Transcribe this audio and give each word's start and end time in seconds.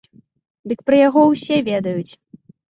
Дык 0.71 0.79
пра 0.87 0.95
яго 1.07 1.21
ўсе 1.33 1.55
ведаюць! 1.71 2.11